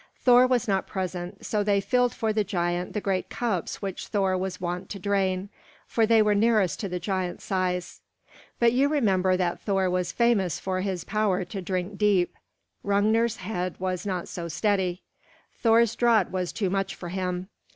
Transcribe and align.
Thor 0.17 0.47
was 0.47 0.67
not 0.67 0.87
present, 0.87 1.45
so 1.45 1.63
they 1.63 1.79
filled 1.79 2.11
for 2.11 2.33
the 2.33 2.43
giant 2.43 2.93
the 2.93 3.01
great 3.01 3.29
cups 3.29 3.83
which 3.83 4.07
Thor 4.07 4.35
was 4.35 4.59
wont 4.59 4.89
to 4.89 4.97
drain, 4.97 5.49
for 5.85 6.07
they 6.07 6.23
were 6.23 6.33
nearest 6.33 6.79
to 6.79 6.89
the 6.89 6.99
giant 6.99 7.39
size. 7.39 8.01
But 8.57 8.73
you 8.73 8.89
remember 8.89 9.37
that 9.37 9.61
Thor 9.61 9.91
was 9.91 10.11
famous 10.11 10.59
for 10.59 10.81
his 10.81 11.03
power 11.03 11.45
to 11.45 11.61
drink 11.61 11.99
deep. 11.99 12.33
Hrungnir's 12.83 13.35
head 13.35 13.75
was 13.77 14.03
not 14.03 14.27
so 14.27 14.47
steady; 14.47 15.03
Thor's 15.61 15.95
draught 15.95 16.31
was 16.31 16.51
too 16.51 16.71
much 16.71 16.95
for 16.95 17.09
him. 17.09 17.49